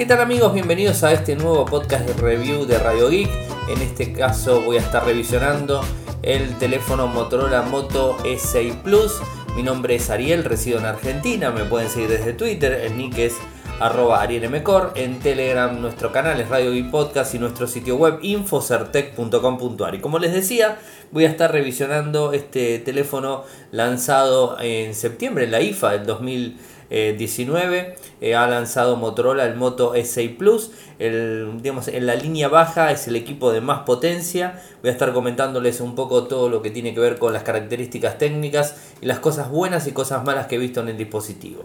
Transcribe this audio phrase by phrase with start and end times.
[0.00, 0.54] ¿Qué tal amigos?
[0.54, 3.28] Bienvenidos a este nuevo podcast de review de Radio Geek.
[3.68, 5.82] En este caso voy a estar revisionando
[6.22, 9.20] el teléfono Motorola Moto E6 Plus.
[9.54, 13.34] Mi nombre es Ariel, resido en Argentina, me pueden seguir desde Twitter, el nick es
[13.78, 19.94] arroba arielmcor, en Telegram nuestro canal es Radio Geek Podcast y nuestro sitio web infocertec.com.ar.
[19.94, 20.78] Y como les decía,
[21.10, 27.96] voy a estar revisionando este teléfono lanzado en septiembre en la IFA del 2020 19
[28.20, 30.72] eh, ha lanzado Motorola el Moto S6 Plus.
[30.98, 34.60] El, digamos, en la línea baja es el equipo de más potencia.
[34.82, 38.18] Voy a estar comentándoles un poco todo lo que tiene que ver con las características
[38.18, 41.64] técnicas y las cosas buenas y cosas malas que he visto en el dispositivo.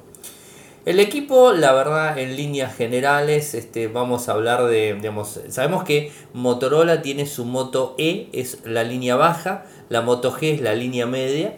[0.86, 6.12] El equipo, la verdad, en líneas generales, este, vamos a hablar de, digamos, sabemos que
[6.34, 11.08] Motorola tiene su Moto E, es la línea baja, la Moto G es la línea
[11.08, 11.58] media,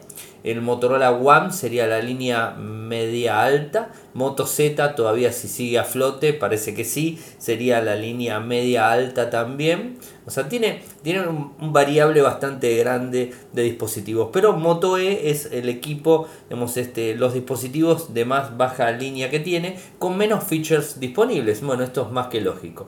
[0.52, 3.92] el Motorola One sería la línea media alta.
[4.14, 9.30] Moto Z todavía si sigue a flote, parece que sí, sería la línea media alta
[9.30, 9.98] también.
[10.26, 14.30] O sea, tiene, tiene un, variable bastante grande de dispositivos.
[14.32, 19.40] Pero Moto E es el equipo, digamos, este, los dispositivos de más baja línea que
[19.40, 21.62] tiene, con menos features disponibles.
[21.62, 22.88] Bueno, esto es más que lógico.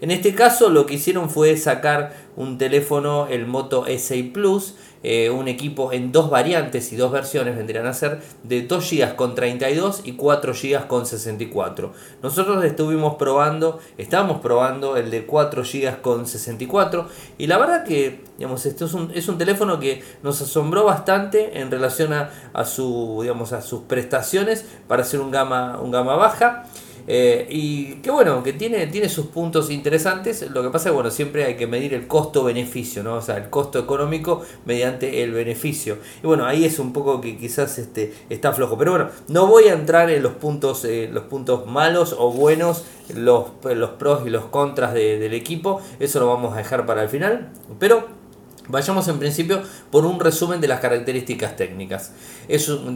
[0.00, 4.74] En este caso lo que hicieron fue sacar un teléfono, el Moto E6 Plus,
[5.08, 9.14] eh, un equipo en dos variantes y dos versiones vendrían a ser de 2 GB
[9.14, 11.92] con 32 y 4 GB con 64.
[12.24, 17.06] Nosotros estuvimos probando, estábamos probando el de 4 GB con 64
[17.38, 21.60] y la verdad que digamos, esto es un, es un teléfono que nos asombró bastante
[21.60, 26.16] en relación a, a, su, digamos, a sus prestaciones para ser un gama, un gama
[26.16, 26.64] baja.
[27.06, 30.48] Eh, y que bueno, que tiene, tiene sus puntos interesantes.
[30.50, 33.14] Lo que pasa es bueno, siempre hay que medir el costo-beneficio, ¿no?
[33.14, 35.98] O sea, el costo económico mediante el beneficio.
[36.22, 38.76] Y bueno, ahí es un poco que quizás este, está flojo.
[38.76, 42.84] Pero bueno, no voy a entrar en los puntos, eh, los puntos malos o buenos,
[43.14, 45.80] los, los pros y los contras del equipo.
[46.00, 47.50] Eso lo vamos a dejar para el final.
[47.78, 48.25] Pero
[48.68, 52.12] Vayamos en principio por un resumen de las características técnicas.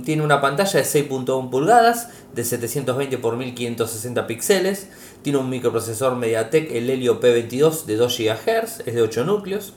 [0.04, 4.88] tiene una pantalla de 6.1 pulgadas de 720 x 1560 píxeles.
[5.22, 9.74] Tiene un microprocesor MediaTek, el Helio P22 de 2 GHz, es de 8 núcleos.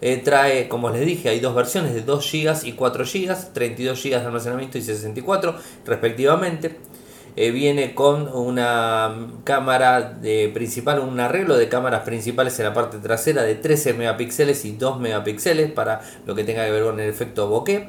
[0.00, 4.02] Eh, trae, como les dije, hay dos versiones de 2 GB y 4 GB, 32
[4.02, 5.56] GB de almacenamiento y 64
[5.86, 6.78] respectivamente.
[7.36, 10.18] Eh, viene con una cámara
[10.52, 15.00] principal, un arreglo de cámaras principales en la parte trasera de 13 megapíxeles y 2
[15.00, 17.88] megapíxeles para lo que tenga que ver con el efecto bokeh.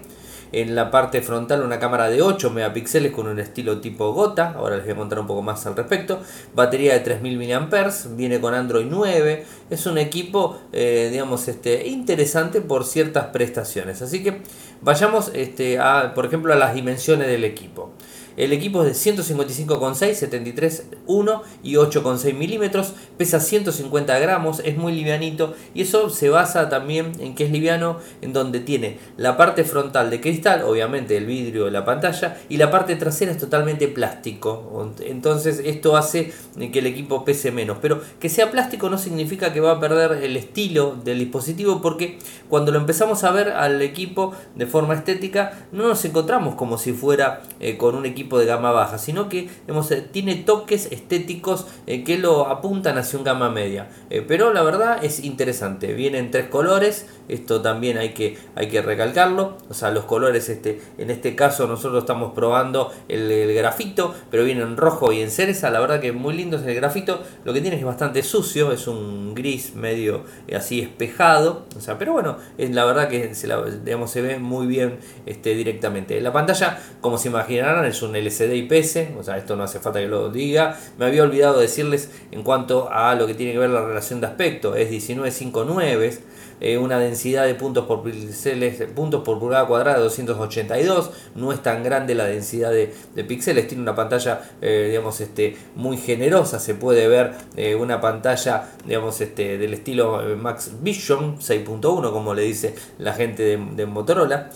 [0.51, 4.78] En la parte frontal una cámara de 8 megapíxeles con un estilo tipo gota, ahora
[4.78, 6.22] les voy a contar un poco más al respecto.
[6.53, 12.61] Batería de 3000 mAh, viene con Android 9, es un equipo eh, digamos este, interesante
[12.61, 14.01] por ciertas prestaciones.
[14.01, 14.44] Así que
[14.81, 15.78] vayamos este,
[16.13, 17.91] por ejemplo a las dimensiones del equipo.
[18.38, 22.94] El equipo es de 155,6, 73,1 y 8,6 milímetros.
[23.18, 25.53] Pesa 150 gramos, es muy livianito.
[25.73, 30.09] Y eso se basa también en que es liviano, en donde tiene la parte frontal
[30.09, 34.91] de cristal, obviamente el vidrio de la pantalla, y la parte trasera es totalmente plástico.
[35.00, 36.34] Entonces esto hace
[36.73, 37.78] que el equipo pese menos.
[37.81, 42.19] Pero que sea plástico no significa que va a perder el estilo del dispositivo, porque
[42.50, 46.91] cuando lo empezamos a ver al equipo de forma estética, no nos encontramos como si
[46.91, 52.03] fuera eh, con un equipo de gama baja, sino que eh, tiene toques estéticos eh,
[52.03, 53.90] que lo apuntan hacia un gama media.
[54.09, 58.68] Eh, pero la verdad es interesante, viene en tres colores, esto también hay que, hay
[58.68, 64.14] que recalcarlo, o sea, los colores, este, en este caso nosotros estamos probando el, grafito,
[64.30, 67.22] pero viene en rojo y en cereza, la verdad que muy lindo es el grafito,
[67.44, 70.24] lo que tiene es bastante sucio, es un gris medio
[70.56, 73.47] así espejado, o sea, pero bueno, es la verdad que se,
[73.84, 76.19] digamos, se ve muy bien este, directamente.
[76.22, 80.00] La pantalla, como se imaginarán, es un LCD IPS, o sea, esto no hace falta
[80.00, 80.80] que lo diga.
[80.98, 84.28] Me había olvidado decirles en cuanto a lo que tiene que ver la relación de
[84.28, 86.20] aspecto, es 1959
[86.62, 91.62] eh, una densidad de puntos por píxeles, puntos por pulgada cuadrada de 282, no es
[91.62, 92.94] tan grande la densidad de,
[93.26, 98.70] píxeles, tiene una pantalla eh, digamos este muy generosa, se puede ver eh, una pantalla
[98.85, 104.50] digamos este del estilo Max Vision 6.1 como le dice la gente de, Motorola.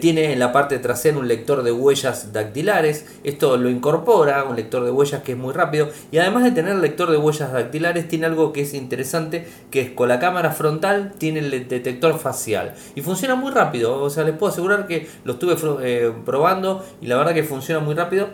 [0.00, 4.84] tiene en la parte trasera un lector de huellas dactilares, esto lo incorpora, un lector
[4.84, 8.26] de huellas que es muy rápido y además de tener lector de huellas dactilares tiene
[8.26, 12.74] algo que es interesante que es con la cámara frontal tiene el detector facial.
[12.94, 17.06] Y funciona muy rápido, o sea, les puedo asegurar que lo estuve eh, probando y
[17.06, 18.28] la verdad que funciona muy rápido.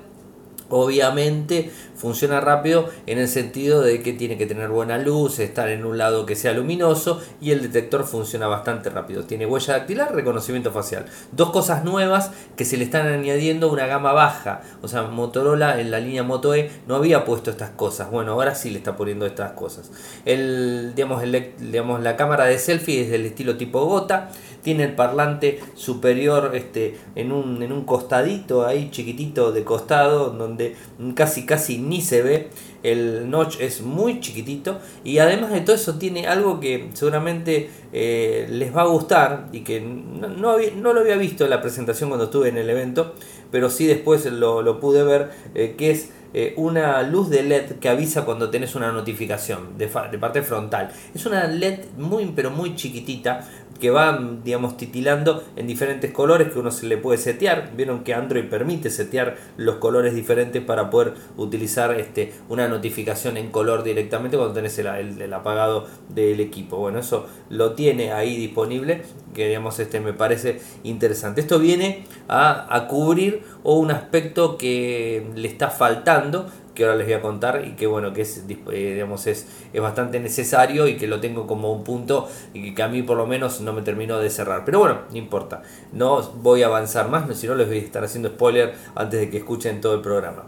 [0.70, 5.84] Obviamente funciona rápido en el sentido de que tiene que tener buena luz, estar en
[5.84, 9.24] un lado que sea luminoso y el detector funciona bastante rápido.
[9.24, 11.06] Tiene huella dactilar, reconocimiento facial.
[11.32, 14.62] Dos cosas nuevas que se le están añadiendo una gama baja.
[14.80, 18.10] O sea, Motorola en la línea Moto E no había puesto estas cosas.
[18.10, 19.90] Bueno, ahora sí le está poniendo estas cosas.
[20.24, 24.30] El, digamos, el, digamos, la cámara de selfie es del estilo tipo gota
[24.62, 30.76] tiene el parlante superior este, en, un, en un costadito ahí chiquitito de costado donde
[31.14, 32.48] casi casi ni se ve
[32.82, 38.46] el notch es muy chiquitito y además de todo eso tiene algo que seguramente eh,
[38.50, 42.26] les va a gustar y que no, no, lo había visto en la presentación cuando
[42.26, 43.14] estuve en el evento
[43.50, 47.88] pero sí después lo, pude ver eh, que es eh, una luz de LED que
[47.88, 50.90] avisa cuando tenés una notificación de, parte frontal.
[51.14, 53.48] Es una LED muy pero muy chiquitita
[53.80, 57.72] que va, digamos, titilando en diferentes colores que uno se le puede setear.
[57.76, 63.50] Vieron que Android permite setear los colores diferentes para poder utilizar este, una notificación en
[63.50, 66.78] color directamente cuando tenés el, apagado del equipo.
[66.78, 69.02] Bueno, eso lo tiene ahí disponible,
[69.34, 71.40] que digamos, este me parece interesante.
[71.40, 76.46] Esto viene a, a cubrir o un aspecto que le está faltando
[76.78, 79.82] que ahora les voy a contar y que bueno que es eh, digamos es, es
[79.82, 83.26] bastante necesario y que lo tengo como un punto y que a mí por lo
[83.26, 87.36] menos no me terminó de cerrar pero bueno no importa no voy a avanzar más
[87.36, 90.44] si no les voy a estar haciendo spoiler antes de que escuchen todo el programa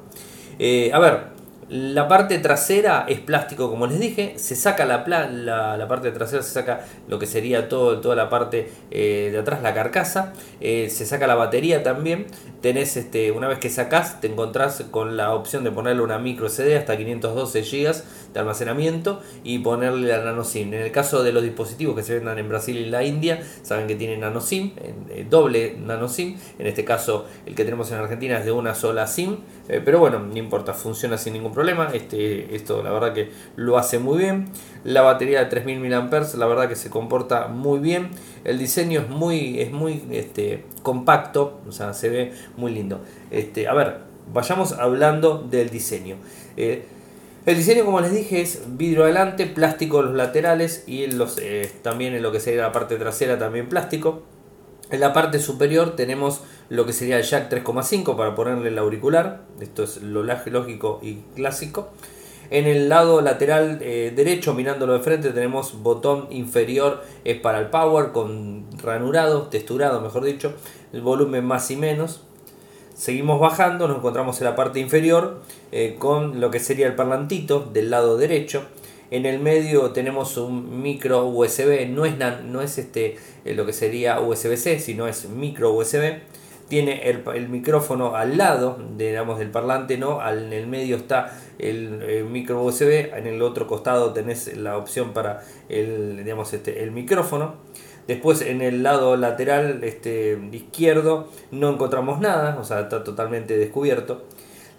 [0.61, 1.41] eh, a ver
[1.71, 4.35] la parte trasera es plástico, como les dije.
[4.39, 8.29] Se saca la, la, la parte trasera, se saca lo que sería todo, toda la
[8.29, 10.33] parte eh, de atrás, la carcasa.
[10.61, 12.27] Se saca la batería también.
[12.61, 16.47] Tenés, este, una vez que sacás, te encontrás con la opción de ponerle una micro
[16.47, 17.95] SD hasta 512 GB
[18.35, 20.75] de almacenamiento y ponerle la nano SIM.
[20.75, 23.87] En el caso de los dispositivos que se vendan en Brasil y la India, saben
[23.87, 26.37] que tienen nano SIM, eh, doble nano SIM.
[26.59, 29.39] En este caso, el que tenemos en Argentina es de una sola SIM.
[29.67, 31.89] pero bueno, no importa, funciona sin ningún problema.
[31.95, 34.49] Este, esto la verdad que lo hace muy bien.
[34.85, 38.11] La batería de 3000 mAh la verdad que se comporta muy bien.
[38.45, 43.01] El diseño es muy, es muy este, compacto, o sea, se ve muy lindo.
[43.31, 43.99] Este, a ver,
[44.33, 46.17] vayamos hablando del diseño.
[46.57, 46.85] Eh,
[47.47, 52.15] el diseño, como les dije, es vidrio adelante, plástico los laterales y los, eh, también
[52.15, 54.23] en lo que sería la parte trasera también plástico.
[54.91, 59.43] En la parte superior tenemos lo que sería el jack 3,5 para ponerle el auricular.
[59.61, 61.91] Esto es lo lógico y clásico.
[62.51, 67.67] En el lado lateral eh, derecho, mirándolo de frente, tenemos botón inferior, es para el
[67.67, 70.53] power con ranurado, texturado mejor dicho,
[70.93, 72.23] el volumen más y menos.
[72.93, 77.61] Seguimos bajando, nos encontramos en la parte inferior eh, con lo que sería el parlantito
[77.73, 78.65] del lado derecho.
[79.13, 82.15] En el medio tenemos un micro USB, no es,
[82.45, 86.19] no es este, eh, lo que sería USB-C, sino es micro USB.
[86.71, 90.27] Tiene el, micrófono al lado digamos, del parlante, ¿no?
[90.27, 95.43] en el medio está el, micro USB, en el otro costado tenés la opción para
[95.69, 97.57] el, digamos, este, el micrófono.
[98.07, 104.25] Después en el lado lateral este, izquierdo no encontramos nada, o sea, está totalmente descubierto.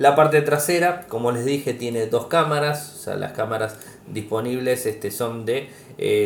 [0.02, 3.78] La parte trasera, como les dije, tiene dos cámaras, o sea, las cámaras
[4.08, 5.70] disponibles este, son de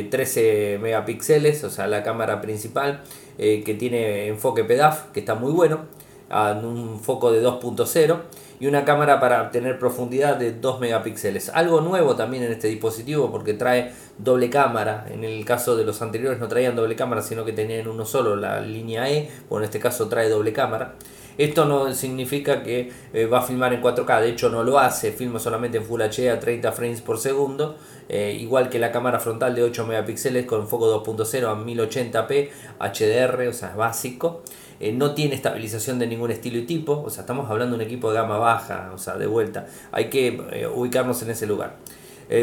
[0.10, 3.02] 13 eh, megapíxeles, o sea, la cámara principal
[3.38, 5.86] eh, que tiene enfoque PEDAF, que está muy bueno,
[6.30, 8.20] a un foco de 2.0
[8.60, 11.50] y una cámara para tener profundidad de 2 megapíxeles.
[11.50, 15.06] Algo nuevo también en este dispositivo porque trae doble cámara.
[15.12, 18.36] En el caso de los anteriores no traían doble cámara, sino que tenían uno solo,
[18.36, 20.96] la línea E, o en este caso trae doble cámara.
[21.38, 25.12] Esto no significa que eh, va a filmar en 4K, de hecho no lo hace,
[25.12, 27.76] filma solamente en Full HD a 30 frames por segundo,
[28.08, 32.50] eh, igual que la cámara frontal de 8 megapíxeles con foco 2.0 a 1080p
[32.80, 34.44] HDR, o sea, es básico.
[34.80, 37.88] Eh, no tiene estabilización de ningún estilo y tipo, o sea, estamos hablando de un
[37.88, 41.78] equipo de gama baja, o sea, de vuelta, hay que ubicarnos en ese lugar.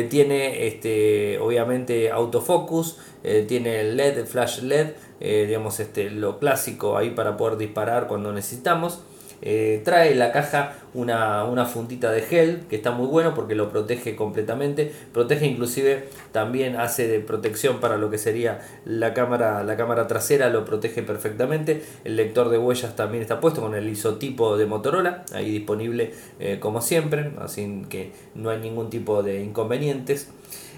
[0.09, 2.99] tiene este, obviamente autofocus,
[3.47, 4.93] tiene LED, flash LED,
[5.25, 9.03] eh, digamos, este, lo clásico ahí para poder disparar cuando necesitamos.
[9.45, 13.71] Eh, trae la caja una, una, fundita de gel que está muy bueno porque lo
[13.71, 19.77] protege completamente protege inclusive también hace de protección para lo que sería la cámara la
[19.77, 24.57] cámara trasera lo protege perfectamente el lector de huellas también está puesto con el isotipo
[24.57, 30.29] de Motorola ahí disponible eh, como siempre así que no hay ningún tipo de inconvenientes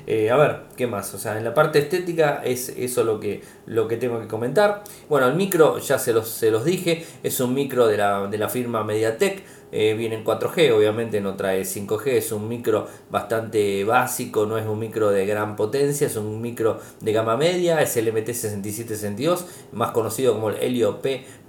[0.07, 1.15] eh, a ver, ¿qué más?
[1.15, 4.85] O sea, en la parte estética es eso lo que, lo que tengo que comentar.
[5.09, 8.39] Bueno, el micro ya se los, se los dije, es un micro de la, de
[8.39, 9.43] la firma MediaTek.
[9.77, 14.65] Eh, viene en 4G, obviamente no trae 5G, es un micro bastante básico, no es
[14.67, 19.91] un micro de gran potencia, es un micro de gama media, es el MT6762, más
[19.91, 21.01] conocido como el Helio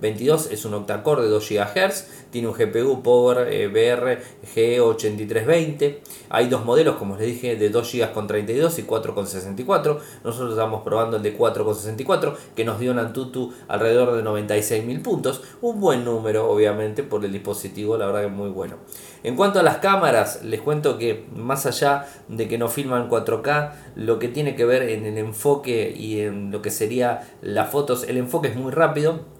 [0.01, 4.21] P22, es un octacore de 2 GHz, tiene un GPU Power eh, VR
[4.55, 5.99] G8320.
[6.29, 9.99] Hay dos modelos, como les dije, de 2 GB con 32 y 4 con 64.
[10.23, 14.23] Nosotros estamos probando el de 4 con 64, que nos dio un Antutu alrededor de
[14.23, 15.41] 96.000 puntos.
[15.61, 18.77] Un buen número, obviamente, por el dispositivo, la verdad que muy bueno.
[19.23, 23.71] En cuanto a las cámaras, les cuento que más allá de que no filman 4K,
[23.95, 28.03] lo que tiene que ver en el enfoque y en lo que sería las fotos,
[28.03, 29.34] el enfoque es muy rápido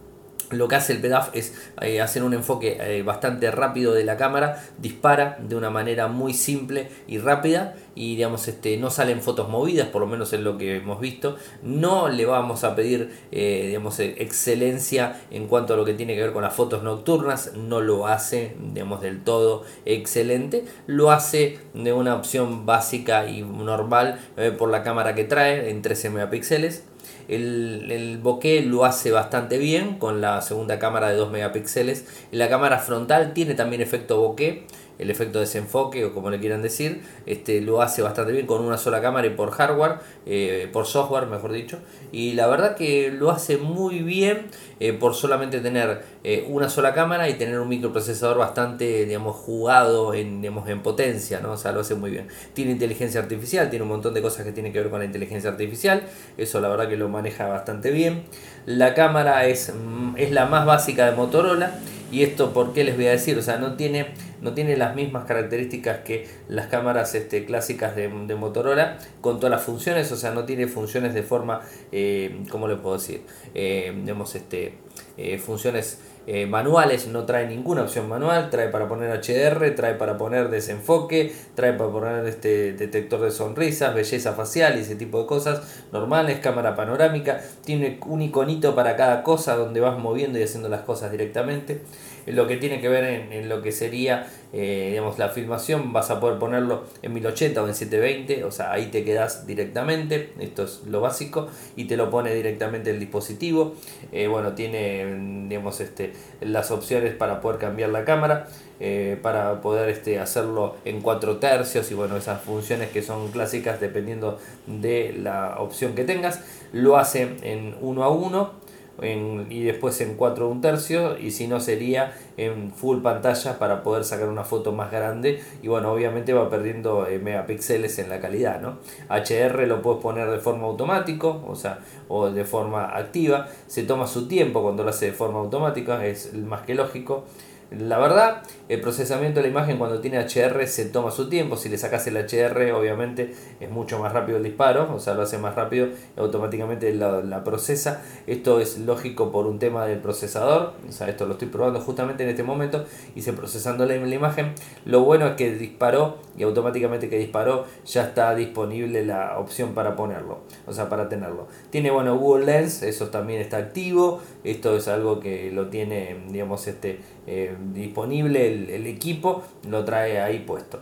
[0.52, 4.18] lo que hace el PEDAF es eh, hacer un enfoque eh, bastante rápido de la
[4.18, 9.50] cámara, dispara de una manera muy simple y rápida y digamos este no salen fotos
[9.50, 11.38] movidas, por lo menos es lo que hemos visto.
[11.64, 16.22] No le vamos a pedir eh, digamos excelencia en cuanto a lo que tiene que
[16.22, 21.94] ver con las fotos nocturnas, no lo hace digamos del todo excelente, lo hace de
[21.94, 24.20] una opción básica y normal
[24.58, 26.84] por la cámara que trae en 13 megapíxeles
[27.28, 32.06] el, el bokeh lo hace bastante bien con la segunda cámara de 2 megapíxeles.
[32.32, 34.66] La cámara frontal tiene también efecto bokeh
[35.00, 38.64] el efecto de desenfoque o como le quieran decir, este, lo hace bastante bien con
[38.64, 41.80] una sola cámara y por hardware, eh, por software mejor dicho,
[42.12, 44.48] y la verdad que lo hace muy bien
[44.80, 50.14] eh, por solamente tener eh, una sola cámara y tener un microprocesador bastante, digamos, jugado
[50.14, 51.54] en, digamos, en potencia, ¿no?
[51.54, 52.28] O sea, lo hace muy bien.
[52.54, 55.50] Tiene inteligencia artificial, tiene un montón de cosas que tienen que ver con la inteligencia
[55.50, 56.04] artificial,
[56.38, 58.24] eso la verdad que lo maneja bastante bien.
[58.66, 61.80] La cámara es, mm, es la más básica de Motorola
[62.16, 63.38] y esto, ¿por qué les voy a decir?
[63.38, 64.08] O sea, no tiene,
[64.42, 69.64] no tiene las mismas características que las cámaras este, clásicas de, Motorola con todas las
[69.64, 71.60] funciones, o sea, no tiene funciones de forma,
[71.92, 73.24] eh, ¿cómo le puedo decir?
[73.54, 73.94] Eh,
[74.34, 74.78] este,
[75.18, 80.18] eh, funciones eh, manuales, no trae ninguna opción manual, trae para poner HDR, trae para
[80.18, 85.28] poner desenfoque, trae para poner este detector de sonrisas, belleza facial y ese tipo de
[85.28, 90.68] cosas normales, cámara panorámica, tiene un iconito para cada cosa donde vas moviendo y haciendo
[90.68, 91.82] las cosas directamente
[92.26, 96.20] lo que tiene que ver en, lo que sería eh, digamos, la filmación, vas a
[96.20, 100.82] poder ponerlo en 1080 o en 720, o sea, ahí te quedas directamente, esto es
[100.88, 103.76] lo básico, y te lo pone directamente el dispositivo.
[104.12, 108.48] Eh, bueno, tiene digamos, este, las opciones para poder cambiar la cámara.
[108.82, 113.80] Eh, para poder este, hacerlo en 4 tercios y bueno, esas funciones que son clásicas
[113.80, 116.42] dependiendo de la opción que tengas.
[116.74, 118.65] Lo hace en 1 a 1
[119.02, 124.06] y después en 4 un tercio y si no sería en full pantalla para poder
[124.06, 128.62] sacar una foto más grande y bueno obviamente va perdiendo eh, megapíxeles en la calidad
[128.62, 128.78] ¿no?
[129.10, 134.08] HDR lo puedes poner de forma automática o sea o de forma activa se toma
[134.08, 137.26] su tiempo cuando lo hace de forma automática es más que lógico
[137.72, 141.58] la verdad, el procesamiento de la imagen cuando tiene HDR se toma su tiempo.
[141.58, 145.24] Si le sacas el HDR, obviamente es mucho más rápido el disparo, o sea, lo
[145.24, 148.02] hace más rápido automáticamente la, procesa.
[148.28, 152.24] Esto es lógico por un tema del procesador, o sea, esto lo estoy probando justamente
[152.24, 152.86] en este momento.
[153.16, 154.54] Hice procesando la imagen.
[154.86, 159.96] Lo bueno es que disparó y automáticamente que disparó ya está disponible la opción para
[159.96, 161.48] ponerlo, o sea, para tenerlo.
[161.72, 164.22] Tiene, bueno, Google Lens, eso también está activo.
[164.44, 170.40] Esto es algo que lo tiene, digamos, este eh, disponible el, equipo, lo trae ahí
[170.40, 170.80] puesto.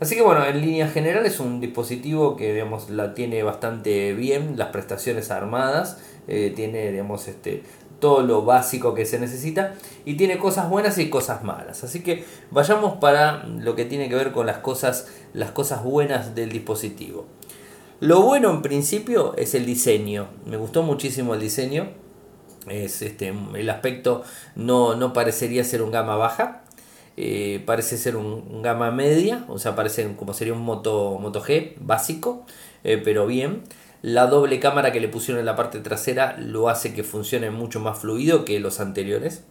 [0.00, 4.54] Así que bueno, en línea general es un dispositivo que digamos la tiene bastante bien,
[4.56, 5.98] las prestaciones armadas,
[6.28, 7.62] eh, tiene digamos este
[8.02, 9.74] todo lo básico que se necesita
[10.04, 11.84] y tiene cosas buenas y cosas malas.
[11.84, 16.34] Así que vayamos para lo que tiene que ver con las cosas, las cosas buenas
[16.34, 17.26] del dispositivo.
[18.00, 20.26] Lo bueno en principio es el diseño.
[20.46, 22.01] Me gustó muchísimo el diseño
[22.68, 26.62] es este, el aspecto no, no parecería ser un gama baja,
[27.16, 31.74] eh, parece ser un, gama media, o sea, parece como sería un Moto, Moto G
[31.80, 32.46] básico,
[32.84, 33.62] eh, pero bien.
[34.02, 37.78] La doble cámara que le pusieron en la parte trasera lo hace que funcione mucho
[37.78, 39.44] más fluido que los anteriores.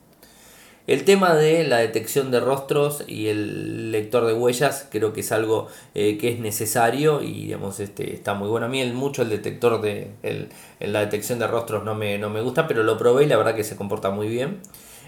[0.91, 5.31] El tema de la detección de rostros y el lector de huellas creo que es
[5.31, 8.65] algo eh, que es necesario y digamos este está muy bueno.
[8.65, 10.11] A mí el, mucho el detector de
[10.81, 13.55] la detección de rostros no me, no me gusta, pero lo probé y la verdad
[13.55, 14.59] que se comporta muy bien.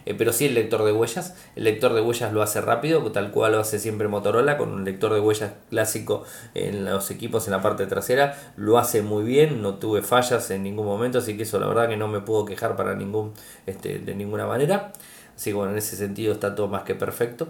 [0.06, 1.36] Eh, pero sí el lector de huellas.
[1.58, 4.86] El lector de huellas lo hace rápido, tal cual lo hace siempre Motorola, con un
[4.86, 6.24] lector de huellas clásico
[6.54, 8.38] en los equipos en la parte trasera.
[8.56, 11.90] Lo hace muy bien, no tuve fallas en ningún momento, así que eso la verdad
[11.90, 13.34] que no me puedo quejar para ningún,
[13.66, 14.94] este, de ninguna manera.
[15.44, 17.50] Así bueno, en ese sentido está todo más que perfecto.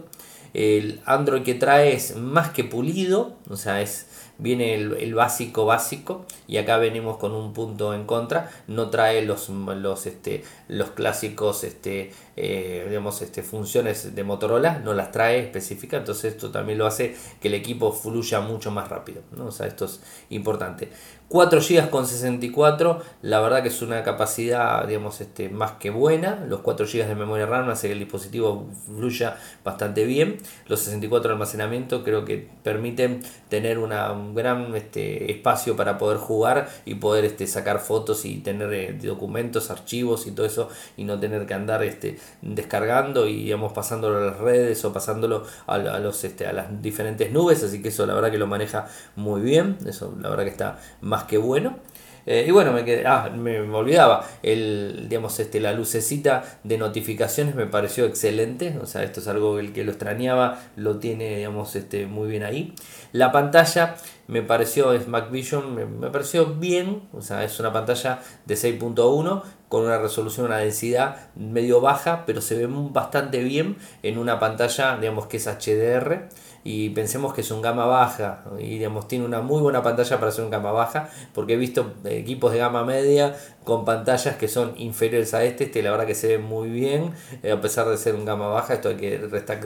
[0.52, 4.08] El Android que trae es más que pulido, o sea, es
[4.38, 9.48] viene el, básico básico y acá venimos con un punto en contra no trae los
[9.48, 16.00] los este los clásicos este eh, digamos este funciones de Motorola no las trae específicas
[16.00, 19.46] entonces esto también lo hace que el equipo fluya mucho más rápido ¿no?
[19.46, 20.88] o sea esto es importante
[21.28, 26.44] 4 GB con 64, la verdad que es una capacidad, digamos, este, más que buena.
[26.48, 30.38] Los 4 GB de memoria RAM hace que el dispositivo fluya bastante bien.
[30.68, 36.68] Los 64 de almacenamiento creo que permiten tener un gran este, espacio para poder jugar
[36.84, 41.18] y poder este, sacar fotos y tener eh, documentos, archivos y todo eso y no
[41.18, 46.22] tener que andar este, descargando y digamos pasándolo a las redes o pasándolo a los,
[46.24, 47.62] este, a las diferentes nubes.
[47.64, 49.78] Así que eso la verdad que lo maneja muy bien.
[49.86, 51.78] Eso la verdad que está más que bueno.
[52.26, 57.54] Eh, y bueno, me quedé, ah, me, olvidaba, el, digamos, este, la lucecita de notificaciones
[57.54, 61.76] me pareció excelente, o sea, esto es algo el que lo extrañaba, lo tiene, digamos,
[61.76, 62.74] este, muy bien ahí.
[63.12, 68.20] La pantalla me pareció, Smart Vision, me, me pareció bien, o sea, es una pantalla
[68.46, 74.16] de 6.1 con una resolución, una densidad medio baja, pero se ve bastante bien en
[74.16, 76.28] una pantalla, digamos, que es HDR
[76.64, 80.32] y pensemos que es un gama baja y digamos tiene una muy buena pantalla para
[80.32, 84.72] ser un gama baja porque he visto equipos de gama media con pantallas que son
[84.78, 87.98] inferiores a este, este la verdad que se ve muy bien eh, a pesar de
[87.98, 89.18] ser un gama baja, esto hay que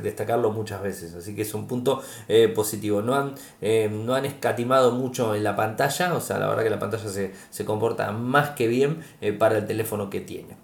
[0.03, 4.25] destacarlo muchas veces, así que es un punto eh, positivo, no han, eh, no han
[4.25, 8.11] escatimado mucho en la pantalla, o sea la verdad que la pantalla se, se comporta
[8.11, 9.03] más que bien
[9.39, 10.57] para el teléfono que tiene.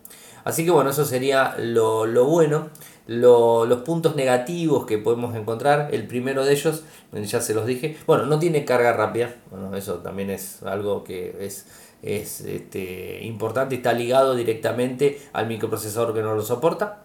[0.45, 2.69] Así que bueno, eso sería lo, lo bueno
[3.07, 8.27] los puntos negativos que podemos encontrar, el primero de ellos, ya se los dije, bueno,
[8.27, 11.67] no tiene carga rápida, bueno, eso también es algo que es,
[12.03, 17.03] es este, importante, está ligado directamente al microprocesador que no lo soporta.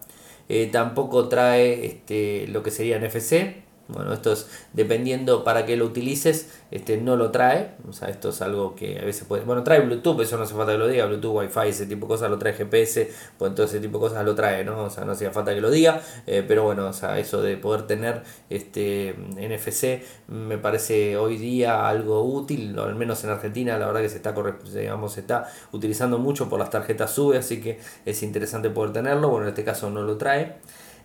[0.48, 3.54] Eh, tampoco trae este, lo que sería NFC,
[3.92, 7.72] bueno, esto es dependiendo para qué lo utilices, este no lo trae.
[7.88, 9.44] O sea, esto es algo que a veces puede.
[9.44, 11.06] Bueno, trae Bluetooth, eso no hace falta que lo diga.
[11.06, 14.24] Bluetooth, Wi-Fi, ese tipo de cosas lo trae GPS, pues todo ese tipo de cosas
[14.24, 14.84] lo trae, ¿no?
[14.84, 16.00] O sea, no hacía falta que lo diga.
[16.26, 21.88] Eh, pero bueno, o sea, eso de poder tener este NFC me parece hoy día
[21.88, 24.34] algo útil, al menos en Argentina, la verdad que se está,
[24.74, 29.28] digamos, se está utilizando mucho por las tarjetas SUBE, así que es interesante poder tenerlo.
[29.28, 30.56] Bueno, en este caso no lo trae.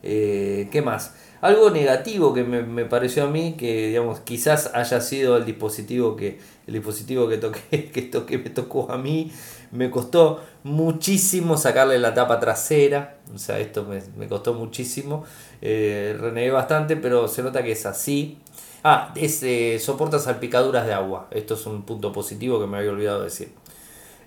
[0.04, 1.16] Eh, ¿Qué más?
[1.46, 6.40] Algo negativo que me, pareció a mí, que digamos, quizás haya sido el dispositivo que,
[6.66, 9.32] el dispositivo que toqué, que toqué, me tocó a mí,
[9.72, 15.24] me costó muchísimo sacarle la tapa trasera, o sea, esto me, costó muchísimo,
[15.62, 18.40] eh, renegué bastante, pero se nota que es así.
[18.84, 22.90] Ah, es, eh, soporta salpicaduras de agua, esto es un punto positivo que me había
[22.90, 23.52] olvidado decir.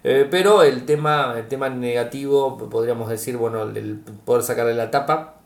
[0.05, 5.38] Eh, pero el tema, el tema negativo, podríamos decir, bueno, el poder sacarle la tapa,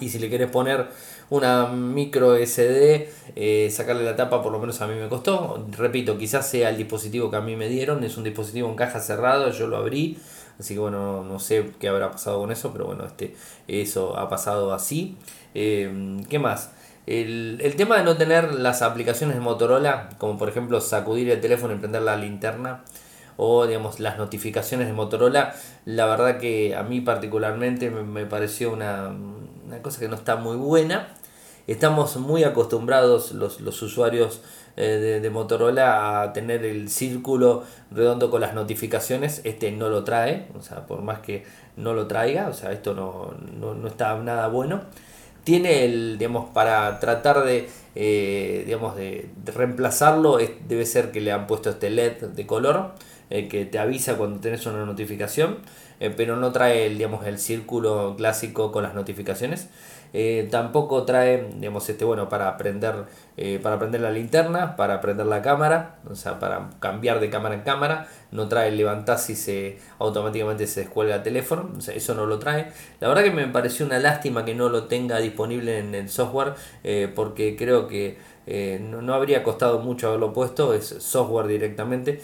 [0.00, 0.86] y si le quieres poner
[1.30, 5.66] una micro SD, eh, sacarle la tapa por lo menos a mí me costó.
[5.70, 8.02] Repito, quizás sea el dispositivo que a mí me dieron.
[8.04, 10.18] Es un dispositivo en caja cerrada, yo lo abrí.
[10.58, 13.34] Así que bueno, no sé qué habrá pasado con eso, pero bueno, este,
[13.68, 15.16] eso ha pasado así.
[15.54, 16.72] Eh, ¿Qué más?
[17.06, 21.40] El, el, tema de no tener las aplicaciones de Motorola, como por ejemplo sacudir el
[21.40, 22.84] teléfono y prender la linterna,
[23.36, 29.10] o digamos las notificaciones de Motorola, la verdad que a mí particularmente me, pareció una,
[29.80, 31.08] cosa que no está muy buena.
[31.66, 34.42] Estamos muy acostumbrados los, usuarios
[34.76, 39.40] eh, de, Motorola a tener el círculo redondo con las notificaciones.
[39.44, 41.44] Este no lo trae, o sea, por más que
[41.76, 44.80] no lo traiga, o sea, esto no, no, está nada bueno.
[45.44, 51.46] Tiene el, digamos, para tratar de, eh, digamos, de, reemplazarlo, debe ser que le han
[51.46, 52.92] puesto este LED de color
[53.34, 55.60] eh, que te avisa cuando tenés una notificación,
[56.00, 59.70] eh, pero no trae el, digamos, el círculo clásico con las notificaciones.
[60.12, 63.06] Eh, tampoco trae, digamos, este, bueno, para prender,
[63.62, 67.62] para prender la linterna, para prender la cámara, o sea, para cambiar de cámara en
[67.62, 72.14] cámara, no trae el levantás y se automáticamente se descuelga el teléfono, o sea, eso
[72.14, 72.70] no lo trae.
[73.00, 76.52] La verdad que me pareció una lástima que no lo tenga disponible en el software,
[77.14, 78.18] porque creo que
[78.80, 82.20] no, no habría costado mucho haberlo puesto, es software directamente.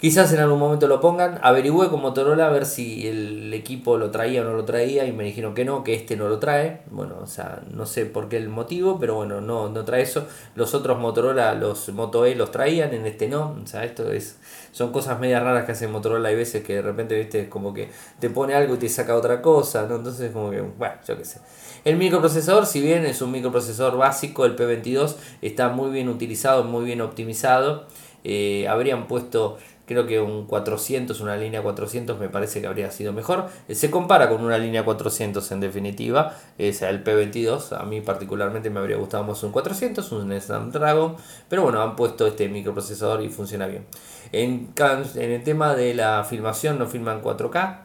[0.00, 1.38] Quizás en algún momento lo pongan.
[1.42, 5.12] Averigüé con Motorola a ver si el equipo lo traía o no lo traía y
[5.12, 6.80] me dijeron que no, que este no lo trae.
[6.90, 10.26] Bueno, o sea, no sé por qué el motivo, pero bueno, no, no trae eso.
[10.54, 13.58] Los otros Motorola, los Moto E los traían, en este no.
[13.62, 14.38] O sea, esto es
[14.72, 16.30] son cosas medias raras que hace Motorola.
[16.30, 19.42] Hay veces que de repente, viste, como que te pone algo y te saca otra
[19.42, 19.96] cosa, ¿no?
[19.96, 21.40] Entonces, como que, bueno, yo qué sé.
[21.84, 26.86] El microprocesador, si bien es un microprocesador básico, el P22 está muy bien utilizado, muy
[26.86, 27.86] bien optimizado.
[28.22, 29.56] Eh, habrían puesto
[29.90, 33.48] creo que un 400, una línea 400 me parece que habría sido mejor.
[33.66, 38.70] Eh, se compara con una línea 400 en definitiva, es el P22, a mí particularmente
[38.70, 41.16] me habría gustado más un 400, un Snapdragon,
[41.48, 43.84] pero bueno, han puesto este microprocesador y funciona bien.
[44.30, 44.72] En,
[45.16, 47.78] en el tema de la filmación no filman 4K,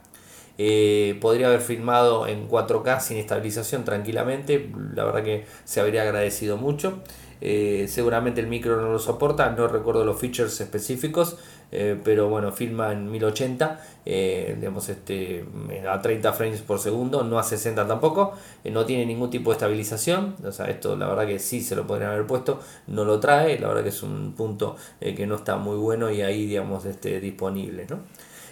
[0.59, 4.69] eh, podría haber filmado en 4K sin estabilización tranquilamente.
[4.93, 7.01] La verdad que se habría agradecido mucho.
[7.41, 11.37] Eh, seguramente el micro no lo soporta, no recuerdo los features específicos,
[11.71, 15.45] eh, pero bueno, filma en 1080, digamos este,
[15.89, 18.33] a 30 frames por segundo, no a 60 tampoco,
[18.65, 21.87] no tiene ningún tipo de estabilización, o sea, esto la verdad que sí se lo
[21.87, 25.57] podrían haber puesto, no lo trae, la verdad que es un punto que no está
[25.57, 27.87] muy bueno y ahí digamos este, disponible.
[27.89, 27.99] ¿no?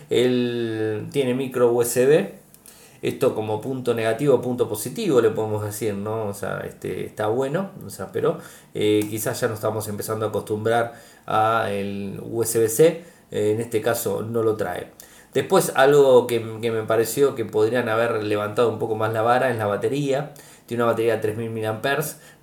[0.10, 2.43] Él tiene micro USB.
[3.04, 6.28] Esto como punto negativo, punto positivo, le podemos decir, ¿no?
[6.28, 8.38] O sea, este, está bueno, o sea, pero
[8.74, 10.94] eh, quizás ya nos estamos empezando a acostumbrar
[11.28, 14.88] a el USB-C, eh, en este caso no lo trae.
[15.34, 19.52] Después algo que, que, me pareció que podrían haber levantado un poco más la vara
[19.52, 20.34] es la batería
[20.74, 21.80] tiene una batería de 3000 mAh,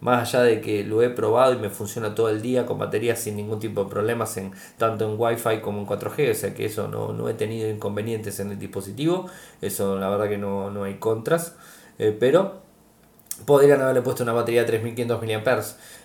[0.01, 3.17] más allá de que lo he probado y me funciona todo el día con batería
[3.17, 6.67] sin ningún tipo de problemas en, tanto en Wi-Fi como en 4G, o sea que
[6.67, 9.27] eso no, no he tenido inconvenientes en el dispositivo,
[9.61, 11.57] eso la verdad que no, no hay contras,
[11.99, 12.63] eh, pero
[13.47, 15.63] podrían haberle puesto una batería de 3500 mAh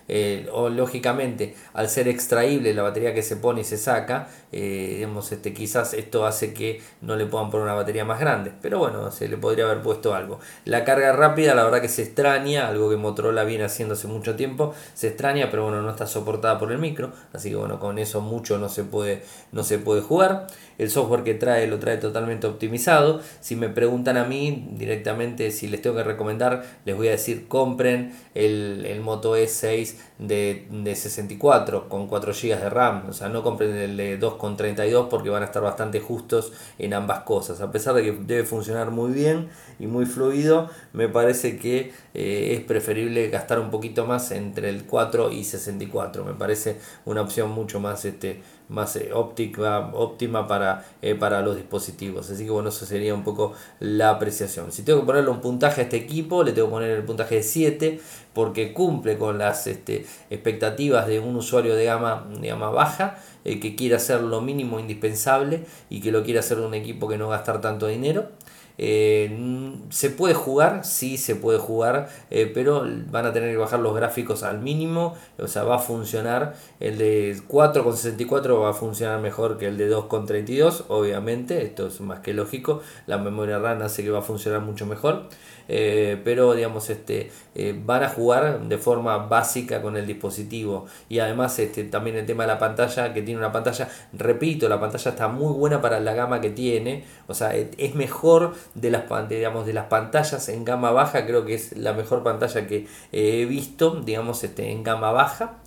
[0.07, 4.93] eh, o lógicamente al ser extraíble la batería que se pone y se saca, eh,
[4.97, 8.77] digamos, este, quizás esto hace que no le puedan poner una batería más grande, pero
[8.77, 10.39] bueno, se le podría haber puesto algo.
[10.63, 14.35] La carga rápida, la verdad que se extraña, algo que Motorola viene haciendo hace mucho
[14.35, 17.97] tiempo, se extraña, pero bueno, no está soportada por el micro, así que bueno, con
[17.97, 20.45] eso mucho no se puede, no se puede jugar.
[20.77, 23.21] El software que trae lo trae totalmente optimizado.
[23.39, 27.47] Si me preguntan a mí directamente si les tengo que recomendar, les voy a decir
[27.47, 33.09] compren el, el Moto E6 de, de 64 con 4 GB de RAM.
[33.09, 37.21] O sea, no compren el de 2,32 porque van a estar bastante justos en ambas
[37.21, 37.61] cosas.
[37.61, 42.54] A pesar de que debe funcionar muy bien y muy fluido, me parece que eh,
[42.54, 46.23] es preferible gastar un poquito más entre el 4 y 64.
[46.23, 51.58] Me parece una opción mucho más este, más eh, óptica, óptima para, eh, para los
[51.58, 52.32] dispositivos.
[52.32, 53.51] Así que bueno, eso sería un poco
[53.82, 54.71] la apreciación.
[54.71, 57.36] Si tengo que ponerle un puntaje a este equipo, le tengo que poner el puntaje
[57.36, 57.99] de 7
[58.34, 63.75] porque cumple con las este, expectativas de un usuario de gama, de gama baja que
[63.75, 67.62] quiere hacer lo mínimo indispensable y que lo quiere hacer un equipo que no gastar
[67.62, 68.30] tanto dinero.
[68.77, 73.79] Eh, se puede jugar, sí se puede jugar, eh, pero van a tener que bajar
[73.79, 79.19] los gráficos al mínimo, o sea, va a funcionar, el de 4,64 va a funcionar
[79.21, 84.03] mejor que el de 2,32, obviamente, esto es más que lógico, la memoria RAM hace
[84.03, 85.29] que va a funcionar mucho mejor.
[85.67, 90.86] Eh, pero digamos este eh, van a jugar de forma básica con el dispositivo.
[91.10, 94.80] Y además este también el tema de la pantalla que tiene una pantalla repito la
[94.80, 97.04] pantalla está muy buena para la gama que tiene.
[97.28, 101.25] O sea es mejor de las digamos de las pantallas en gama baja.
[101.25, 105.58] Creo que es la mejor pantalla que he visto digamos este en gama baja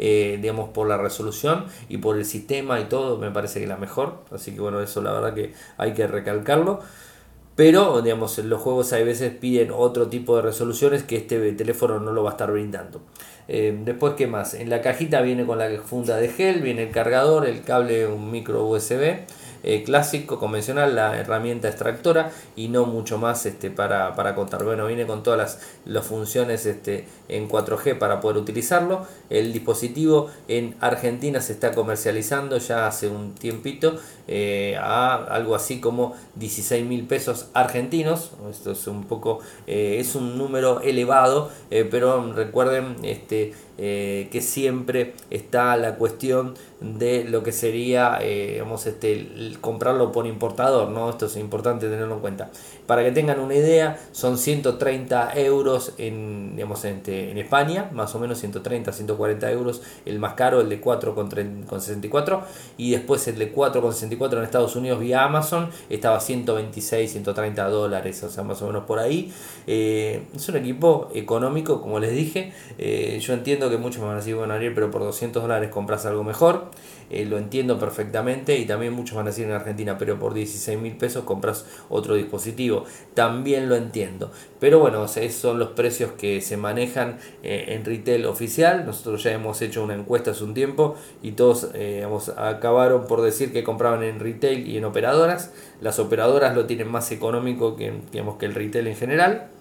[0.00, 3.76] eh, digamos, por la resolución y por el sistema y todo, me parece que la
[3.76, 4.22] mejor.
[4.32, 6.80] Así que bueno, eso la verdad que hay que recalcarlo
[7.58, 12.12] pero digamos los juegos a veces piden otro tipo de resoluciones que este teléfono no
[12.12, 13.00] lo va a estar brindando.
[13.48, 16.90] Eh, después qué más en la cajita viene con la funda de gel viene el
[16.90, 19.24] cargador el cable un micro usb
[19.64, 24.62] eh, clásico, convencional, la herramienta extractora y no mucho más este, para, para contar.
[24.64, 29.06] Bueno, viene con todas las, las funciones este, en 4G para poder utilizarlo.
[29.30, 35.80] El dispositivo en Argentina se está comercializando ya hace un tiempito eh, a algo así
[35.80, 38.30] como 16 mil pesos argentinos.
[38.50, 45.76] Esto es un poco, eh, es un número elevado, pero recuerden este, que siempre está
[45.76, 49.28] la cuestión de lo que sería, eh, este,
[49.60, 51.10] comprarlo por importador, ¿no?
[51.10, 52.50] Esto es importante tenerlo en cuenta.
[52.86, 58.14] Para que tengan una idea, son 130 euros en, digamos, en, este, en España, más
[58.14, 62.42] o menos 130, 140 euros, el más caro, el de 4,64,
[62.76, 68.30] y después el de 4,64 en Estados Unidos vía Amazon, estaba 126, 130 dólares, o
[68.30, 69.32] sea, más o menos por ahí.
[69.66, 74.16] Eh, es un equipo económico, como les dije, eh, yo entiendo que muchos me van
[74.16, 76.67] a decir, bueno, Ariel, pero por 200 dólares compras algo mejor.
[77.10, 80.78] Eh, lo entiendo perfectamente y también muchos van a decir en Argentina, pero por 16
[80.78, 82.84] mil pesos compras otro dispositivo.
[83.14, 84.30] También lo entiendo.
[84.60, 88.84] Pero bueno, esos son los precios que se manejan eh, en retail oficial.
[88.84, 93.52] Nosotros ya hemos hecho una encuesta hace un tiempo y todos eh, acabaron por decir
[93.52, 95.52] que compraban en retail y en operadoras.
[95.80, 99.57] Las operadoras lo tienen más económico que, que el retail en general.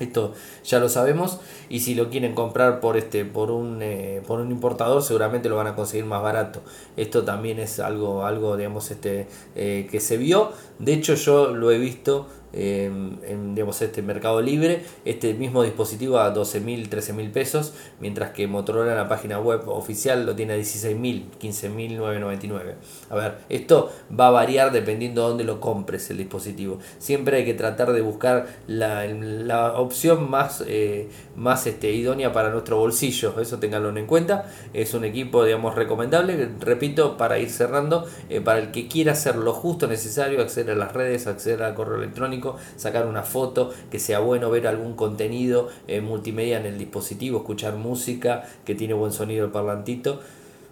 [0.00, 0.32] Esto
[0.64, 4.50] ya lo sabemos y si lo quieren comprar por este por un eh, por un
[4.50, 6.62] importador seguramente lo van a conseguir más barato.
[6.96, 10.52] Esto también es algo algo digamos este eh, que se vio.
[10.78, 16.34] De hecho yo lo he visto en digamos, este mercado libre este mismo dispositivo a
[16.34, 21.24] 12.000, 13.000 pesos, mientras que Motorola en la página web oficial lo tiene a 16.000,
[21.40, 22.74] 15.999.
[23.10, 26.78] A ver, esto va a variar dependiendo de dónde lo compres el dispositivo.
[26.98, 32.50] Siempre hay que tratar de buscar la, la opción más, eh, más este, idónea para
[32.50, 34.50] nuestro bolsillo, eso tenganlo en cuenta.
[34.72, 39.36] Es un equipo, digamos, recomendable, repito, para ir cerrando, eh, para el que quiera hacer
[39.36, 42.39] lo justo necesario, acceder a las redes, acceder al correo electrónico,
[42.76, 47.76] sacar una foto, que sea bueno ver algún contenido eh, multimedia en el dispositivo, escuchar
[47.76, 50.20] música, que tiene buen sonido el parlantito.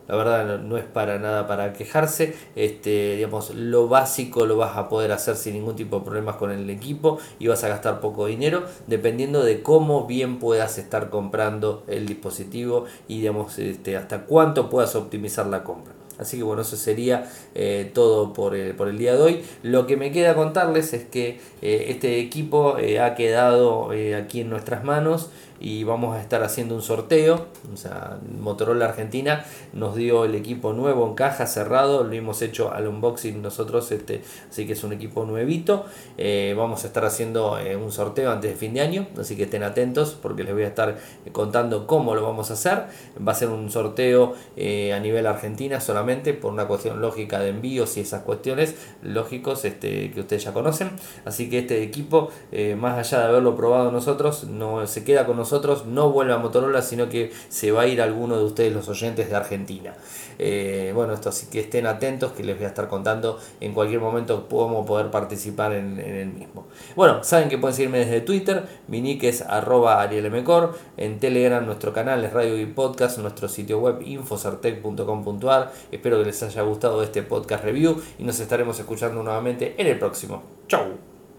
[0.08, 2.34] La verdad no es para nada para quejarse.
[2.56, 6.50] Este, digamos, lo básico lo vas a poder hacer sin ningún tipo de problemas con
[6.50, 11.84] el equipo y vas a gastar poco dinero dependiendo de cómo bien puedas estar comprando
[11.88, 15.97] el dispositivo y digamos, este, hasta cuánto puedas optimizar la compra.
[16.18, 19.42] Así que bueno, eso sería eh, todo por el, por el, día de hoy.
[19.62, 24.50] Lo que me queda contarles es que eh, este equipo eh, ha quedado aquí en
[24.50, 27.46] nuestras manos y vamos a estar haciendo un sorteo.
[27.72, 32.72] O sea, Motorola Argentina nos dio el equipo nuevo en caja cerrado, lo hemos hecho
[32.72, 35.86] al unboxing nosotros, este, así que es un equipo nuevito.
[36.16, 39.44] Eh, vamos a estar haciendo eh, un sorteo antes de fin de año, así que
[39.44, 40.98] estén atentos porque les voy a estar
[41.32, 42.84] contando cómo lo vamos a hacer.
[43.26, 47.50] Va a ser un sorteo eh, a nivel Argentina solamente por una cuestión lógica de
[47.50, 50.90] envíos y esas cuestiones lógicos este, que ustedes ya conocen.
[51.24, 52.30] Así que este equipo,
[52.76, 56.38] más allá de haberlo probado nosotros, no se queda con nosotros nosotros no vuelva a
[56.38, 59.94] Motorola, sino que se va a ir alguno de ustedes, los oyentes de Argentina.
[60.38, 64.00] Eh, bueno, esto así que estén atentos, que les voy a estar contando en cualquier
[64.00, 66.66] momento cómo poder participar en, el mismo.
[66.94, 71.94] Bueno, saben que pueden seguirme desde Twitter, mi nick es arroba arielmcor, en Telegram nuestro
[71.94, 75.72] canal es Radio y Podcast, nuestro sitio web infosartec.com.ar.
[75.90, 79.98] Espero que les haya gustado este podcast review y nos estaremos escuchando nuevamente en el
[79.98, 80.42] próximo.
[80.68, 81.07] Chau.